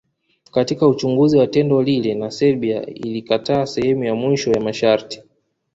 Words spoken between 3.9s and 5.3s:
ya mwisho ya masharti